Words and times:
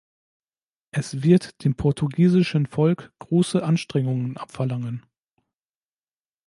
Es 0.89 1.21
wird 1.21 1.63
dem 1.63 1.75
portugiesischen 1.75 2.65
Volk 2.65 3.13
große 3.19 3.61
Anstrengungen 3.61 4.35
abverlangen. 4.35 5.05